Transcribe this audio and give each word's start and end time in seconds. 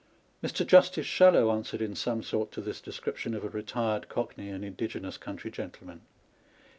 Mr, 0.43 0.65
Justice 0.65 1.05
Shallow 1.05 1.51
answered 1.51 1.79
in 1.79 1.93
some 1.93 2.23
sort 2.23 2.51
to 2.53 2.59
this 2.61 2.81
description 2.81 3.35
of 3.35 3.43
a 3.43 3.49
retired 3.49 4.09
Cockney 4.09 4.49
and 4.49 4.65
indigenous 4.65 5.15
country 5.15 5.51
gentleman. 5.51 6.01